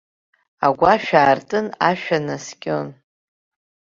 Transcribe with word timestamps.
Агәашә 0.65 1.13
аартын 1.21 1.65
ашәа 1.89 2.17
наскьон. 2.25 2.87